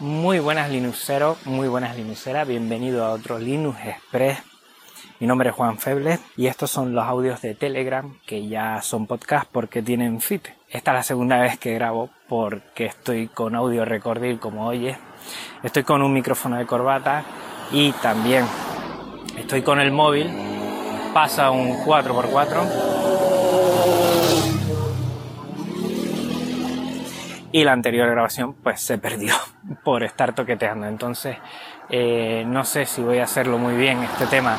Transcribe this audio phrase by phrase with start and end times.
[0.00, 4.42] Muy buenas Linuxeros, muy buenas Linuxeras, bienvenido a otro Linux Express.
[5.20, 9.06] Mi nombre es Juan Feble y estos son los audios de Telegram que ya son
[9.06, 10.40] podcast porque tienen feed.
[10.68, 14.98] Esta es la segunda vez que grabo porque estoy con audio recording como oyes.
[15.62, 17.24] Estoy con un micrófono de corbata
[17.70, 18.44] y también
[19.38, 20.28] estoy con el móvil.
[21.14, 22.93] Pasa un 4x4
[27.54, 29.32] y la anterior grabación pues se perdió
[29.84, 30.88] por estar toqueteando.
[30.88, 31.36] Entonces
[31.88, 34.58] eh, no sé si voy a hacerlo muy bien este tema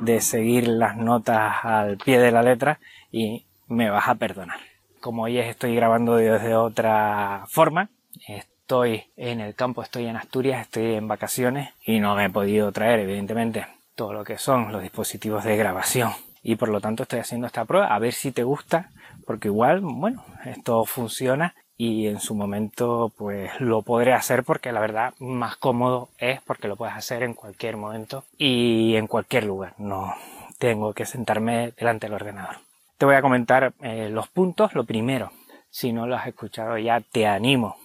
[0.00, 2.78] de seguir las notas al pie de la letra
[3.10, 4.60] y me vas a perdonar.
[5.00, 7.90] Como hoy estoy grabando desde otra forma,
[8.28, 12.70] estoy en el campo, estoy en Asturias, estoy en vacaciones y no me he podido
[12.70, 13.66] traer evidentemente
[13.96, 16.12] todo lo que son los dispositivos de grabación
[16.44, 18.90] y por lo tanto estoy haciendo esta prueba a ver si te gusta
[19.26, 24.80] porque igual bueno esto funciona y en su momento pues lo podré hacer porque la
[24.80, 29.72] verdad más cómodo es porque lo puedes hacer en cualquier momento y en cualquier lugar.
[29.78, 30.14] No
[30.58, 32.56] tengo que sentarme delante del ordenador.
[32.98, 34.74] Te voy a comentar eh, los puntos.
[34.74, 35.32] Lo primero,
[35.70, 37.78] si no lo has escuchado ya, te animo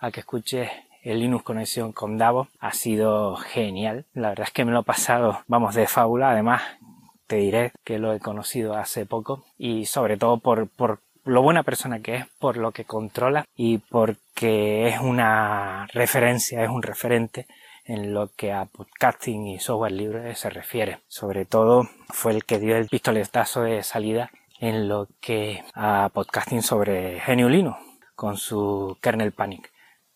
[0.00, 0.70] a que escuches
[1.02, 2.48] el Linux Conexión con Davo.
[2.58, 4.04] Ha sido genial.
[4.12, 6.32] La verdad es que me lo he pasado, vamos, de fábula.
[6.32, 6.60] Además,
[7.26, 11.62] te diré que lo he conocido hace poco y sobre todo por, por lo buena
[11.62, 17.46] persona que es, por lo que controla y porque es una referencia, es un referente
[17.84, 20.98] en lo que a podcasting y software libre se refiere.
[21.06, 26.62] Sobre todo fue el que dio el pistoletazo de salida en lo que a podcasting
[26.62, 27.78] sobre Geniulino
[28.16, 29.70] con su kernel panic.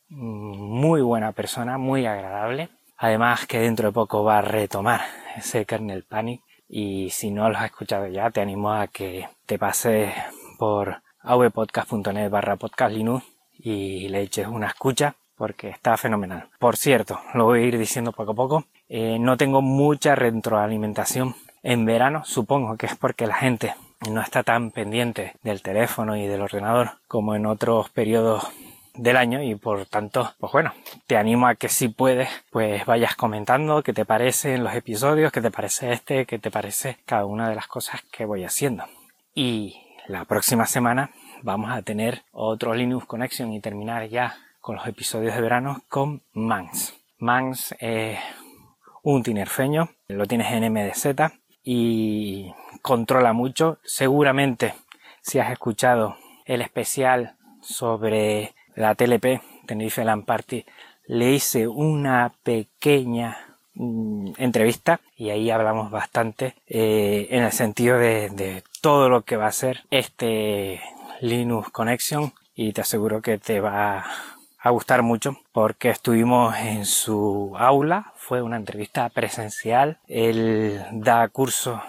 [0.08, 2.70] Muy buena persona, muy agradable.
[2.96, 5.02] Además que dentro de poco va a retomar
[5.36, 9.60] ese kernel panic y si no lo has escuchado ya te animo a que te
[9.60, 10.12] pases
[10.58, 13.24] por avpodcast.net barra podcastlinux
[13.58, 16.48] y le eches una escucha porque está fenomenal.
[16.58, 21.34] Por cierto, lo voy a ir diciendo poco a poco, eh, no tengo mucha retroalimentación
[21.62, 23.74] en verano, supongo que es porque la gente
[24.10, 28.46] no está tan pendiente del teléfono y del ordenador como en otros periodos
[28.94, 30.72] del año y por tanto, pues bueno,
[31.06, 35.40] te animo a que si puedes, pues vayas comentando qué te parecen los episodios, qué
[35.40, 38.84] te parece este, qué te parece cada una de las cosas que voy haciendo.
[39.34, 41.10] Y la próxima semana
[41.42, 46.22] vamos a tener otro Linux Connection y terminar ya con los episodios de verano con
[46.32, 46.94] Mans.
[47.18, 48.18] Mans es
[49.02, 51.32] un tinerfeño, lo tienes en MDZ
[51.62, 53.78] y controla mucho.
[53.84, 54.74] Seguramente
[55.20, 60.64] si has escuchado el especial sobre la TLP, Tenerife Land Party,
[61.06, 68.62] le hice una pequeña Mm, entrevista y ahí hablamos bastante eh, en el sentido de,
[68.84, 70.82] todo lo que va a ser este
[71.22, 74.04] Linux Connection y te aseguro que te va
[74.58, 81.82] a gustar mucho porque estuvimos en su aula, fue una entrevista presencial, él da curso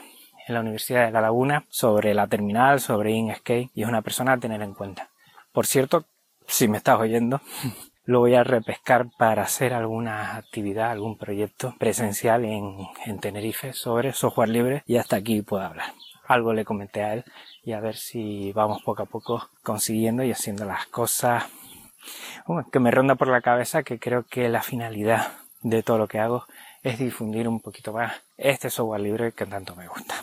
[0.47, 4.31] en la Universidad de La Laguna sobre la terminal, sobre Inkscape y es una persona
[4.31, 5.09] a tener en cuenta.
[5.51, 6.05] Por cierto,
[6.47, 7.41] si me estás oyendo,
[8.05, 14.13] lo voy a repescar para hacer alguna actividad, algún proyecto presencial en, en Tenerife sobre
[14.13, 15.91] software libre y hasta aquí puedo hablar.
[16.27, 17.23] Algo le comenté a él
[17.63, 21.45] y a ver si vamos poco a poco consiguiendo y haciendo las cosas
[22.71, 26.19] que me ronda por la cabeza que creo que la finalidad de todo lo que
[26.19, 26.45] hago
[26.83, 30.15] es difundir un poquito más este software libre que tanto me gusta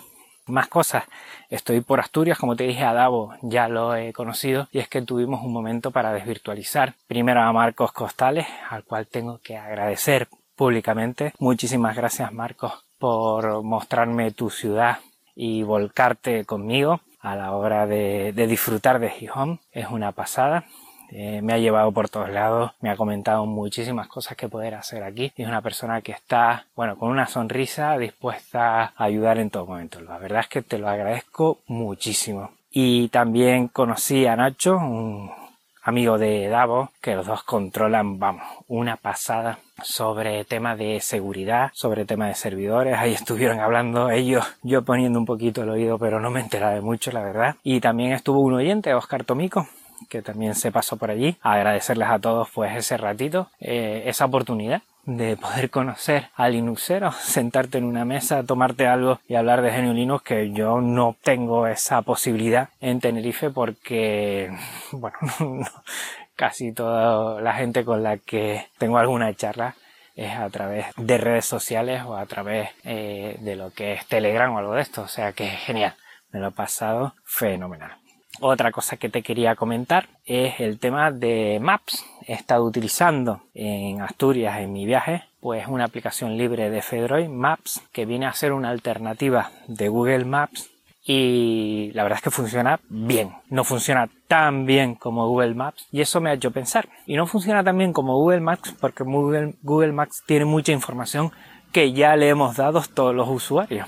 [0.46, 1.04] más cosas.
[1.50, 5.02] Estoy por Asturias, como te dije, a Davo ya lo he conocido y es que
[5.02, 11.32] tuvimos un momento para desvirtualizar primero a Marcos Costales, al cual tengo que agradecer públicamente.
[11.38, 14.98] Muchísimas gracias Marcos por mostrarme tu ciudad
[15.34, 19.60] y volcarte conmigo a la hora de, disfrutar de Gijón.
[19.72, 20.64] Es una pasada.
[21.10, 25.02] Eh, me ha llevado por todos lados, me ha comentado muchísimas cosas que poder hacer
[25.02, 29.66] aquí es una persona que está, bueno, con una sonrisa dispuesta a ayudar en todo
[29.66, 30.00] momento.
[30.00, 32.52] La verdad es que te lo agradezco muchísimo.
[32.70, 34.78] Y también conocí a Nacho,
[35.82, 42.04] amigo de Davo, que los dos controlan, vamos, una pasada sobre temas de seguridad, sobre
[42.04, 42.96] temas de servidores.
[42.98, 46.80] Ahí estuvieron hablando ellos, yo poniendo un poquito el oído, pero no me enteraba de
[46.80, 47.56] mucho, la verdad.
[47.62, 49.66] Y también estuvo un oyente, Oscar Tomico,
[50.08, 51.36] que también se pasó por allí.
[51.42, 57.78] Agradecerles a todos pues ese ratito, eh, esa oportunidad de poder conocer a Linuxero, sentarte
[57.78, 62.02] en una mesa, tomarte algo y hablar de Genio Linux, que yo no tengo esa
[62.02, 64.56] posibilidad en Tenerife porque,
[64.92, 65.18] bueno,
[66.36, 69.74] casi toda la gente con la que tengo alguna charla
[70.14, 74.54] es a través de redes sociales o a través eh, de lo que es Telegram
[74.54, 75.94] o algo de esto, o sea que es genial,
[76.30, 78.01] me lo he pasado fenomenal.
[78.44, 82.04] Otra cosa que te quería comentar es el tema de Maps.
[82.26, 87.80] He estado utilizando en Asturias en mi viaje pues una aplicación libre de Fedroid Maps
[87.92, 90.70] que viene a ser una alternativa de Google Maps
[91.04, 93.30] y la verdad es que funciona bien.
[93.48, 96.88] No funciona tan bien como Google Maps y eso me ha hecho pensar.
[97.06, 101.30] Y no funciona tan bien como Google Maps porque Google, Google Maps tiene mucha información
[101.70, 103.86] que ya le hemos dado todos los usuarios.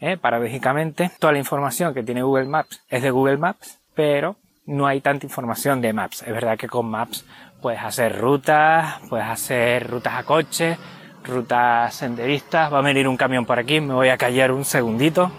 [0.00, 0.16] ¿Eh?
[0.16, 4.36] Paradójicamente, toda la información que tiene Google Maps es de Google Maps, pero
[4.66, 6.22] no hay tanta información de Maps.
[6.22, 7.24] Es verdad que con Maps
[7.60, 10.78] puedes hacer rutas, puedes hacer rutas a coche,
[11.24, 12.72] rutas senderistas.
[12.72, 15.30] Va a venir un camión por aquí, me voy a callar un segundito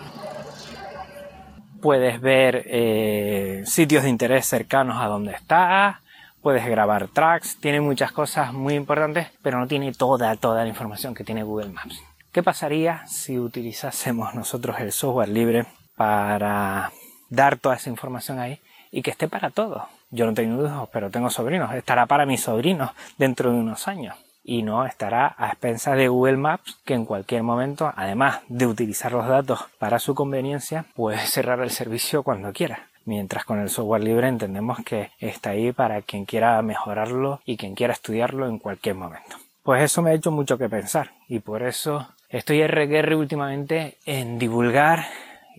[1.81, 5.98] puedes ver eh, sitios de interés cercanos a donde estás,
[6.42, 11.13] puedes grabar tracks, tiene muchas cosas muy importantes, pero no tiene toda, toda la información
[11.13, 12.02] que tiene Google Maps.
[12.31, 15.66] ¿Qué pasaría si utilizásemos nosotros el software libre
[15.98, 16.94] para
[17.30, 19.83] dar toda esa información ahí y que esté para todos?
[20.12, 21.74] Yo no tengo hijos, pero tengo sobrinos.
[21.74, 26.38] Estará para mis sobrinos dentro de unos años y no estará a expensas de Google
[26.38, 31.60] Maps que en cualquier momento, además de utilizar los datos para su conveniencia, puede cerrar
[31.60, 32.88] el servicio cuando quiera.
[33.04, 37.75] Mientras con el software libre entendemos que está ahí para quien quiera mejorarlo y quien
[37.75, 39.36] quiera estudiarlo en cualquier momento.
[39.63, 44.39] Pues eso me ha hecho mucho que pensar y por eso estoy RGR últimamente en
[44.39, 45.06] divulgar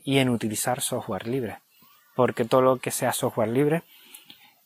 [0.05, 1.59] y en utilizar software libre.
[2.17, 3.83] Porque todo lo que sea software libre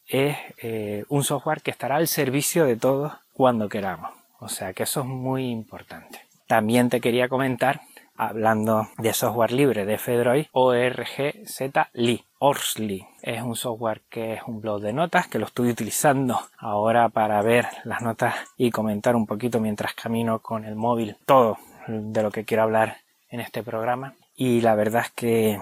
[0.08, 4.10] es eh, un software que estará al servicio de todos cuando queramos.
[4.38, 6.20] O sea que eso es muy importante.
[6.46, 7.80] También te quería comentar,
[8.16, 12.24] hablando de software libre de Fedroid, ORGZLI.
[12.38, 17.08] Orsly es un software que es un blog de notas que lo estoy utilizando ahora
[17.08, 21.56] para ver las notas y comentar un poquito mientras camino con el móvil todo
[21.86, 22.98] de lo que quiero hablar
[23.28, 24.14] en este programa.
[24.34, 25.60] Y la verdad es que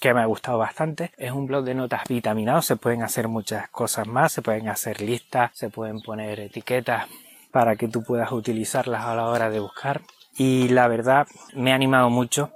[0.00, 1.12] que me ha gustado bastante.
[1.16, 5.00] Es un blog de notas vitaminado, se pueden hacer muchas cosas más, se pueden hacer
[5.00, 7.06] listas, se pueden poner etiquetas
[7.50, 10.02] para que tú puedas utilizarlas a la hora de buscar.
[10.36, 12.52] Y la verdad me ha animado mucho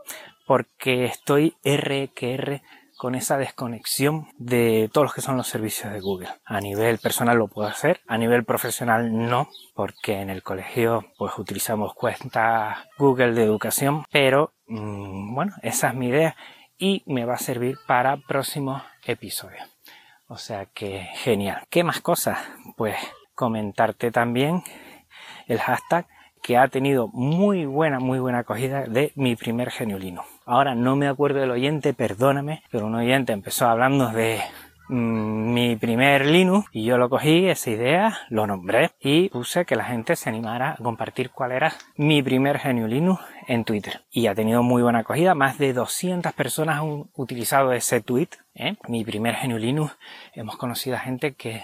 [0.47, 2.63] porque estoy R que R
[3.01, 6.29] con esa desconexión de todos los que son los servicios de Google.
[6.45, 11.33] A nivel personal lo puedo hacer, a nivel profesional no, porque en el colegio pues
[11.39, 16.37] utilizamos cuentas Google de educación, pero mm, bueno, esa es mi idea
[16.77, 19.67] y me va a servir para próximos episodios.
[20.27, 21.63] O sea que genial.
[21.71, 22.39] ¿Qué más cosas?
[22.77, 22.97] Pues
[23.35, 24.63] comentarte también
[25.47, 26.07] el hashtag
[26.43, 30.23] que ha tenido muy buena, muy buena acogida de mi primer geniolino.
[30.51, 34.41] Ahora no me acuerdo del oyente, perdóname, pero un oyente empezó hablando de
[34.93, 39.77] Mm, mi primer Linux y yo lo cogí, esa idea, lo nombré y puse que
[39.77, 44.03] la gente se animara a compartir cuál era mi primer genio Linux en Twitter.
[44.11, 48.75] Y ha tenido muy buena acogida, más de 200 personas han utilizado ese tweet, ¿eh?
[48.89, 49.97] mi primer genio Linux.
[50.35, 51.63] Hemos conocido a gente que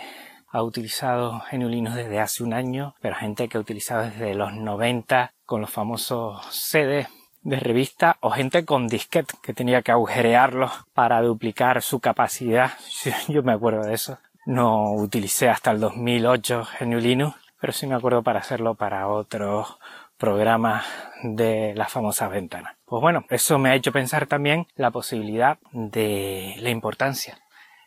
[0.49, 4.55] ha utilizado genio Linux desde hace un año, pero gente que ha utilizado desde los
[4.55, 7.09] 90 con los famosos CDs
[7.47, 12.73] de revista o gente con disquete que tenía que agujerearlos para duplicar su capacidad.
[13.29, 14.19] Yo me acuerdo de eso.
[14.47, 19.79] No utilicé hasta el 2008 GNU Linux, pero sí me acuerdo para hacerlo para otros
[20.19, 20.85] programas
[21.23, 22.75] de las famosas ventanas.
[22.85, 27.39] Pues bueno, eso me ha hecho pensar también la posibilidad de la importancia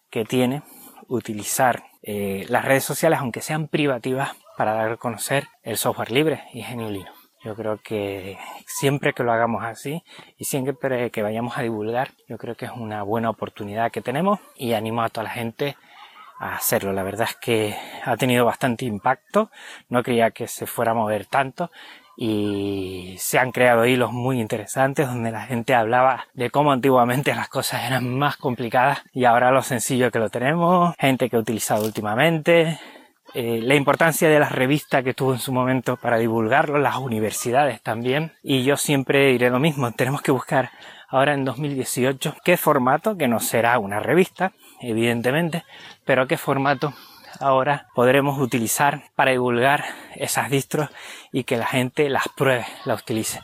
[0.09, 0.61] que tiene
[1.09, 6.43] utilizar eh, las redes sociales, aunque sean privativas, para dar a conocer el software libre
[6.53, 7.18] y GNU Linux.
[7.41, 10.03] Yo creo que siempre que lo hagamos así
[10.37, 14.39] y siempre que vayamos a divulgar, yo creo que es una buena oportunidad que tenemos
[14.55, 15.77] y animo a toda la gente
[16.39, 16.91] a hacerlo.
[16.91, 19.51] La verdad es que ha tenido bastante impacto,
[19.87, 21.71] no creía que se fuera a mover tanto
[22.17, 27.47] y se han creado hilos muy interesantes donde la gente hablaba de cómo antiguamente las
[27.47, 31.85] cosas eran más complicadas y ahora lo sencillo que lo tenemos, gente que ha utilizado
[31.85, 32.77] últimamente,
[33.33, 37.81] eh, la importancia de las revistas que tuvo en su momento para divulgarlo, las universidades
[37.81, 38.33] también.
[38.43, 40.71] Y yo siempre diré lo mismo, tenemos que buscar
[41.09, 45.63] ahora en 2018 qué formato, que no será una revista, evidentemente,
[46.05, 46.93] pero qué formato
[47.39, 50.89] ahora podremos utilizar para divulgar esas distros
[51.31, 53.41] y que la gente las pruebe, las utilice.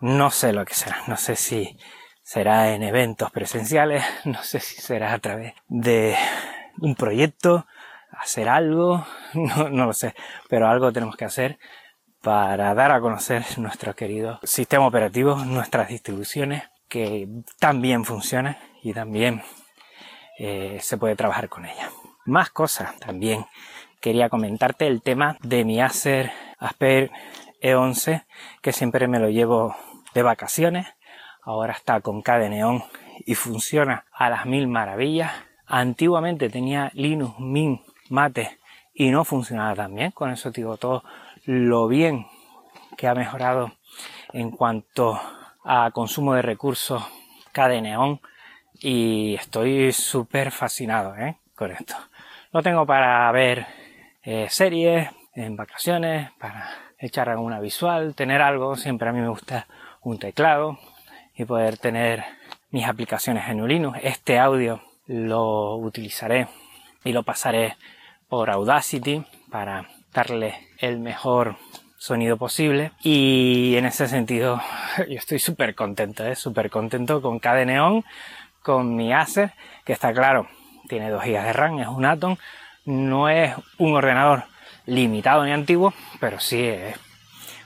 [0.00, 1.76] No sé lo que será, no sé si
[2.22, 6.16] será en eventos presenciales, no sé si será a través de
[6.80, 7.66] un proyecto,
[8.20, 10.14] hacer algo, no, lo sé,
[10.48, 11.58] pero algo tenemos que hacer
[12.22, 19.42] para dar a conocer nuestro querido sistema operativo, nuestras distribuciones, que también funcionan y también
[20.38, 21.90] eh, se puede trabajar con ellas.
[22.24, 23.46] Más cosas también.
[24.00, 27.10] Quería comentarte el tema de mi Acer Asper
[27.62, 28.24] E11,
[28.62, 29.76] que siempre me lo llevo
[30.14, 30.86] de vacaciones.
[31.42, 32.82] Ahora está con K de
[33.26, 35.32] y funciona a las mil maravillas.
[35.66, 38.58] Antiguamente tenía Linux Mint Mate
[38.94, 40.10] y no funcionaba tan bien.
[40.10, 41.04] Con eso digo todo
[41.44, 42.26] lo bien
[42.96, 43.72] que ha mejorado
[44.32, 45.20] en cuanto
[45.64, 47.02] a consumo de recursos
[47.66, 48.20] Neon
[48.80, 51.36] y estoy súper fascinado ¿eh?
[51.56, 51.94] con esto.
[52.52, 53.66] Lo tengo para ver
[54.22, 58.76] eh, series en vacaciones, para echar alguna visual, tener algo.
[58.76, 59.66] Siempre a mí me gusta
[60.02, 60.78] un teclado
[61.34, 62.24] y poder tener
[62.70, 63.98] mis aplicaciones en Linux.
[64.02, 66.46] Este audio lo utilizaré
[67.04, 67.76] y lo pasaré
[68.28, 71.56] por Audacity para darle el mejor
[71.96, 74.60] sonido posible y en ese sentido
[75.08, 76.36] yo estoy súper contento, ¿eh?
[76.36, 78.04] súper contento con KDE Neon,
[78.62, 79.52] con mi Acer,
[79.84, 80.48] que está claro,
[80.88, 82.36] tiene 2 GB de RAM, es un Atom,
[82.84, 84.44] no es un ordenador
[84.86, 86.96] limitado ni antiguo, pero sí es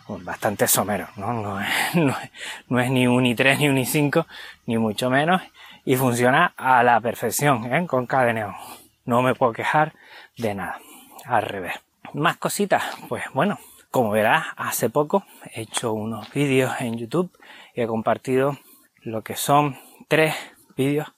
[0.09, 1.33] bastante somero, ¿no?
[1.33, 1.71] No es,
[2.91, 4.27] ni un i3 ni un i5,
[4.67, 5.43] ni mucho menos,
[5.85, 7.87] y funciona a la perfección ¿eh?
[7.87, 8.82] con KDE Neon.
[9.05, 9.95] No me puedo quejar
[10.37, 10.81] de nada,
[11.25, 11.75] al revés.
[12.15, 13.59] Más cositas, pues bueno,
[13.91, 17.31] como verás, hace poco he hecho unos vídeos en YouTube
[17.75, 18.59] y he compartido
[19.03, 19.79] lo que son
[20.09, 20.35] tres
[20.77, 21.13] vídeos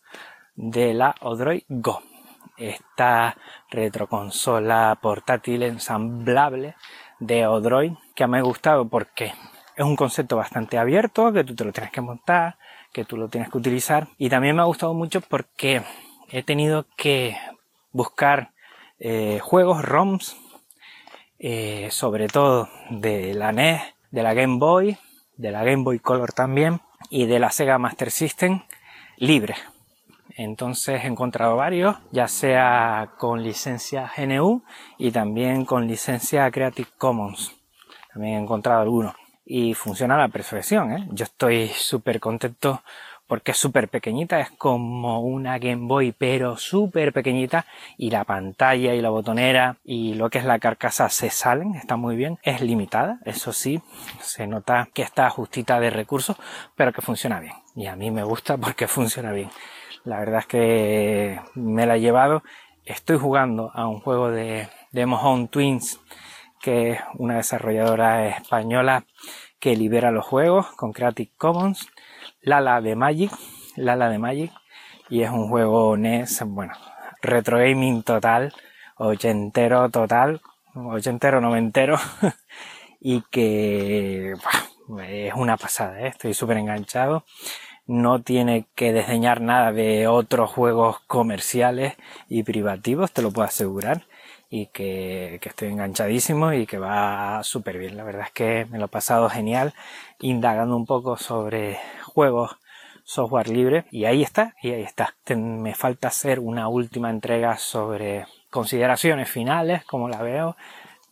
[0.56, 2.02] de la Odroid Go.
[2.56, 3.36] Esta
[3.70, 6.76] retroconsola portátil ensamblable
[7.18, 9.34] de Odroid que me ha gustado porque
[9.76, 12.56] es un concepto bastante abierto, que tú te lo tienes que montar,
[12.92, 14.08] que tú lo tienes que utilizar.
[14.18, 15.82] Y también me ha gustado mucho porque
[16.30, 17.36] he tenido que
[17.94, 18.50] buscar
[18.98, 20.36] eh, juegos ROMs
[21.38, 24.96] eh, sobre todo de la NES, de la Game Boy,
[25.36, 28.62] de la Game Boy Color también y de la Sega Master System
[29.16, 29.54] libre.
[30.36, 34.64] Entonces he encontrado varios, ya sea con licencia GNU
[34.98, 37.54] y también con licencia Creative Commons.
[38.12, 40.92] También he encontrado algunos y funciona a la perfección.
[40.92, 41.08] ¿eh?
[41.10, 42.82] Yo estoy súper contento
[43.26, 47.66] porque es súper pequeñita, es como una Game Boy pero súper pequeñita
[47.96, 51.96] y la pantalla y la botonera y lo que es la carcasa se salen, está
[51.96, 53.80] muy bien, es limitada, eso sí,
[54.20, 56.36] se nota que está justita de recursos,
[56.76, 59.50] pero que funciona bien y a mí me gusta porque funciona bien.
[60.04, 62.42] La verdad es que me la he llevado,
[62.84, 66.00] estoy jugando a un juego de, de Mohon Twins
[66.60, 69.04] que es una desarrolladora española
[69.58, 71.88] que libera los juegos con Creative Commons
[72.42, 73.30] Lala de Magic,
[73.76, 74.52] Lala de Magic,
[75.08, 76.74] y es un juego NES, bueno,
[77.22, 78.52] retro gaming total,
[78.96, 80.40] ochentero total,
[80.74, 81.98] ochentero, noventero,
[83.00, 84.34] y que
[85.02, 86.08] es una pasada, ¿eh?
[86.08, 87.24] estoy súper enganchado.
[87.86, 91.94] No tiene que desdeñar nada de otros juegos comerciales
[92.28, 94.06] y privativos, te lo puedo asegurar
[94.48, 97.96] y que, que, estoy enganchadísimo y que va súper bien.
[97.96, 99.74] La verdad es que me lo he pasado genial
[100.20, 101.78] indagando un poco sobre
[102.14, 102.56] juegos
[103.04, 105.14] software libre y ahí está, y ahí está.
[105.36, 110.56] Me falta hacer una última entrega sobre consideraciones finales, como la veo,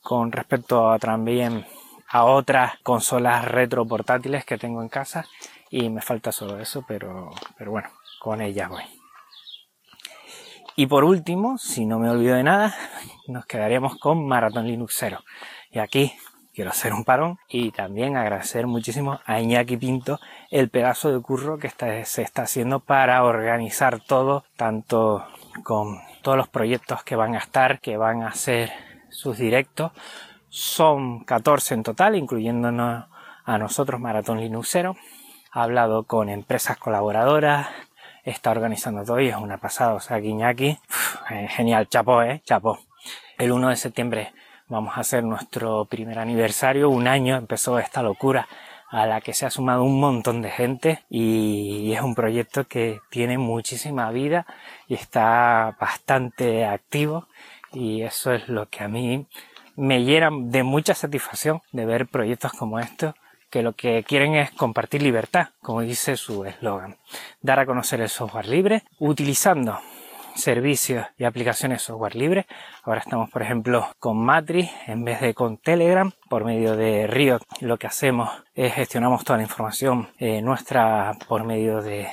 [0.00, 1.66] con respecto a también
[2.09, 5.26] a otras consolas retro portátiles que tengo en casa
[5.71, 7.88] y me falta solo eso, pero, pero bueno,
[8.21, 8.85] con ellas voy.
[10.76, 12.75] Y por último, si no me olvido de nada,
[13.26, 15.23] nos quedaríamos con Marathon Linux 0.
[15.71, 16.14] Y aquí
[16.54, 21.59] quiero hacer un parón y también agradecer muchísimo a Iñaki Pinto el pedazo de curro
[21.59, 21.71] que
[22.04, 25.26] se está haciendo para organizar todo, tanto
[25.64, 28.71] con todos los proyectos que van a estar, que van a hacer
[29.11, 29.92] sus directos.
[30.49, 33.06] Son 14 en total, incluyéndonos
[33.44, 34.97] a nosotros Maratón Linuxero.
[35.50, 37.68] Ha hablado con empresas colaboradoras,
[38.25, 39.94] está organizando todo y es una pasada.
[39.94, 40.78] O sea, Iñaki,
[41.30, 42.78] eh, genial, chapo, eh, chapo.
[43.38, 44.32] El 1 de septiembre
[44.69, 48.49] vamos a hacer nuestro primer aniversario, un año empezó esta locura
[48.92, 53.00] a la que se ha sumado un montón de gente y es un proyecto que
[53.11, 54.47] tiene muchísima vida
[54.87, 57.26] y está bastante activo
[57.73, 59.26] y eso es lo que a mí
[59.76, 63.14] me llena de mucha satisfacción de ver proyectos como estos
[63.49, 66.97] que lo que quieren es compartir libertad, como dice su eslogan,
[67.42, 69.78] dar a conocer el software libre utilizando
[70.35, 72.47] servicios y aplicaciones software libre.
[72.85, 76.11] Ahora estamos, por ejemplo, con Matrix en vez de con Telegram.
[76.29, 81.45] Por medio de Riot lo que hacemos es gestionamos toda la información eh, nuestra por
[81.45, 82.09] medio de,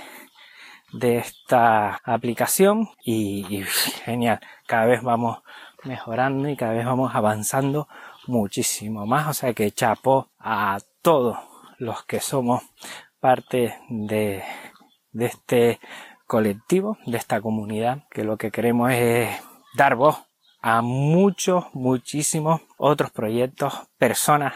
[0.94, 3.64] de esta aplicación y,
[4.04, 4.40] genial.
[4.68, 5.40] Cada vez vamos
[5.84, 7.88] mejorando y cada vez vamos avanzando
[8.28, 9.28] muchísimo más.
[9.28, 11.38] O sea que chapo a todos
[11.78, 12.64] los que somos
[13.20, 14.44] parte de,
[15.12, 15.80] de este
[16.30, 19.36] colectivo, de esta comunidad, que lo que queremos es
[19.76, 20.16] dar voz
[20.62, 24.54] a muchos, muchísimos otros proyectos, personas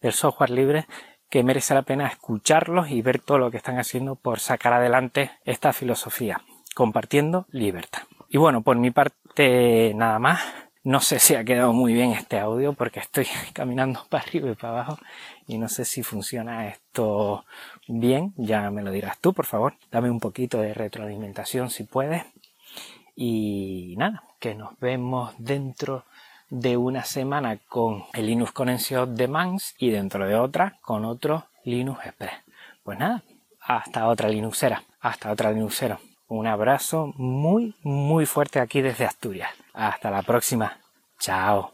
[0.00, 0.86] del software libre
[1.28, 5.32] que merece la pena escucharlos y ver todo lo que están haciendo por sacar adelante
[5.44, 6.40] esta filosofía,
[6.76, 8.02] compartiendo libertad.
[8.28, 10.40] Y bueno, por mi parte nada más.
[10.88, 14.54] No sé si ha quedado muy bien este audio porque estoy caminando para arriba y
[14.54, 14.98] para abajo
[15.46, 17.44] y no sé si funciona esto
[17.86, 18.32] bien.
[18.38, 19.74] Ya me lo dirás tú, por favor.
[19.92, 22.24] Dame un poquito de retroalimentación si puedes.
[23.14, 26.06] Y nada, que nos vemos dentro
[26.48, 31.44] de una semana con el Linux Connection de Mans y dentro de otra con otro
[31.64, 32.40] Linux Express.
[32.82, 33.22] Pues nada,
[33.60, 35.98] hasta otra Linuxera, hasta otra Linuxera.
[36.28, 39.50] Un abrazo muy, muy fuerte aquí desde Asturias.
[39.72, 40.78] Hasta la próxima.
[41.18, 41.72] Chao.